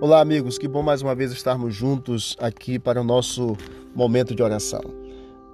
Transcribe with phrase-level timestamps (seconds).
[0.00, 3.56] Olá, amigos, que bom mais uma vez estarmos juntos aqui para o nosso
[3.92, 4.80] momento de oração.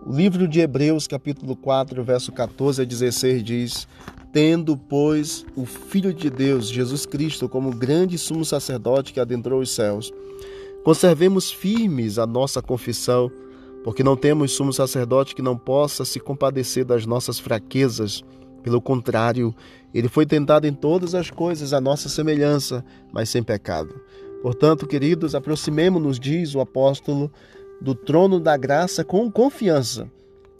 [0.04, 3.88] O livro de Hebreus, capítulo 4, verso 14 a 16 diz:
[4.34, 9.70] Tendo, pois, o Filho de Deus, Jesus Cristo, como grande sumo sacerdote que adentrou os
[9.70, 10.12] céus,
[10.84, 13.32] conservemos firmes a nossa confissão,
[13.82, 18.22] porque não temos sumo sacerdote que não possa se compadecer das nossas fraquezas
[18.64, 19.54] pelo contrário,
[19.92, 23.94] ele foi tentado em todas as coisas à nossa semelhança, mas sem pecado.
[24.44, 27.32] Portanto, queridos, aproximemo-nos, diz o apóstolo,
[27.80, 30.06] do trono da graça com confiança,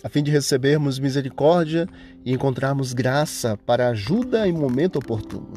[0.03, 1.87] a fim de recebermos misericórdia
[2.25, 5.53] e encontrarmos graça para ajuda em momento oportuno.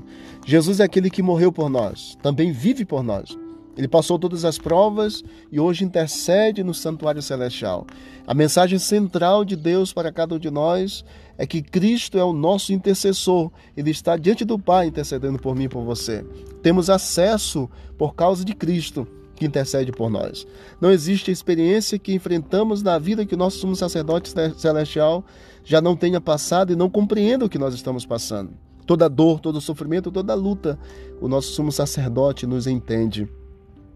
[0.45, 3.34] Jesus é aquele que morreu por nós, também vive por nós.
[3.77, 7.86] Ele passou todas as provas e hoje intercede no santuário celestial.
[8.26, 11.05] A mensagem central de Deus para cada um de nós
[11.38, 13.52] é que Cristo é o nosso intercessor.
[13.76, 16.26] Ele está diante do Pai intercedendo por mim e por você.
[16.63, 20.48] Temos acesso por causa de Cristo que intercede por nós.
[20.81, 25.23] Não existe experiência que enfrentamos na vida que o nosso sumo sacerdote celestial
[25.64, 28.52] já não tenha passado e não compreenda o que nós estamos passando.
[28.88, 30.80] Toda dor, todo sofrimento, toda luta,
[31.22, 33.28] o nosso sumo sacerdote nos entende.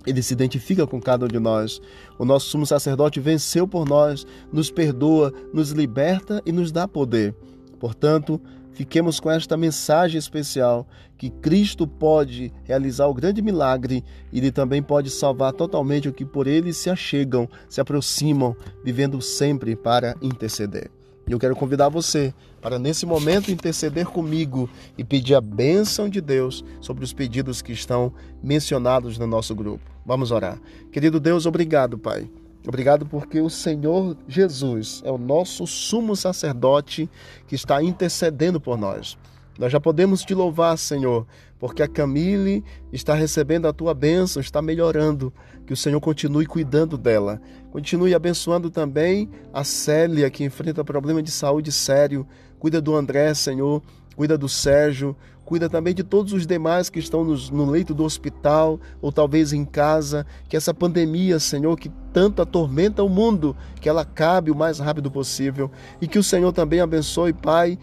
[0.06, 1.82] Ele se identifica com cada um de nós.
[2.18, 7.36] O nosso sumo sacerdote venceu por nós, nos perdoa, nos liberta e nos dá poder.
[7.80, 8.42] Portanto,
[8.74, 14.82] fiquemos com esta mensagem especial que Cristo pode realizar o grande milagre e ele também
[14.82, 20.90] pode salvar totalmente o que por ele se achegam, se aproximam, vivendo sempre para interceder.
[21.28, 26.20] E eu quero convidar você para, nesse momento, interceder comigo e pedir a bênção de
[26.20, 28.12] Deus sobre os pedidos que estão
[28.44, 29.91] mencionados no nosso grupo.
[30.06, 30.60] Vamos orar.
[30.92, 32.30] Querido Deus, obrigado, Pai.
[32.68, 37.10] Obrigado porque o Senhor Jesus é o nosso sumo sacerdote
[37.48, 39.18] que está intercedendo por nós.
[39.58, 41.26] Nós já podemos te louvar, Senhor,
[41.60, 45.34] porque a Camille está recebendo a tua bênção, está melhorando.
[45.66, 47.42] Que o Senhor continue cuidando dela.
[47.72, 52.28] Continue abençoando também a Célia, que enfrenta problema de saúde sério.
[52.60, 53.82] Cuida do André, Senhor.
[54.16, 55.16] Cuida do Sérgio.
[55.44, 59.66] Cuida também de todos os demais que estão no leito do hospital ou talvez em
[59.66, 60.26] casa.
[60.48, 65.12] Que essa pandemia, Senhor, que tanto atormenta o mundo, que ela acabe o mais rápido
[65.12, 65.70] possível.
[66.02, 67.78] E que o Senhor também abençoe, Pai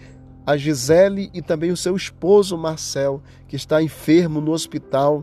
[0.49, 5.23] a Gisele e também o seu esposo Marcel, que está enfermo no hospital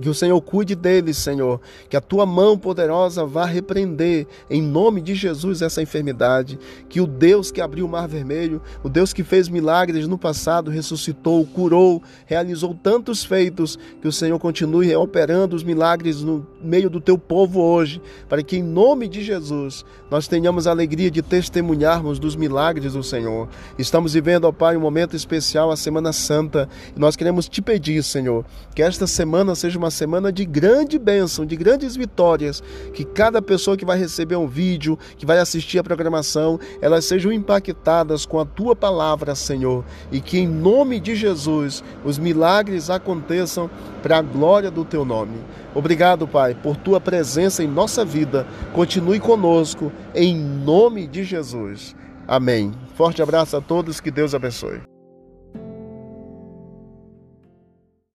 [0.00, 1.60] que o Senhor cuide deles, Senhor.
[1.88, 6.58] Que a tua mão poderosa vá repreender, em nome de Jesus, essa enfermidade.
[6.88, 10.70] Que o Deus que abriu o mar vermelho, o Deus que fez milagres no passado,
[10.70, 17.00] ressuscitou, curou, realizou tantos feitos, que o Senhor continue operando os milagres no meio do
[17.00, 22.18] teu povo hoje, para que, em nome de Jesus, nós tenhamos a alegria de testemunharmos
[22.18, 23.48] dos milagres do Senhor.
[23.78, 28.02] Estamos vivendo, ó Pai, um momento especial, a Semana Santa, e nós queremos te pedir,
[28.02, 28.44] Senhor,
[28.74, 32.62] que esta semana seja uma semana de grande bênção, de grandes vitórias,
[32.94, 37.32] que cada pessoa que vai receber um vídeo, que vai assistir a programação, elas sejam
[37.32, 43.68] impactadas com a tua palavra, Senhor, e que em nome de Jesus os milagres aconteçam
[44.02, 45.38] para a glória do teu nome.
[45.74, 48.46] Obrigado, Pai, por tua presença em nossa vida.
[48.72, 51.96] Continue conosco em nome de Jesus.
[52.26, 52.72] Amém.
[52.94, 54.91] Forte abraço a todos, que Deus abençoe.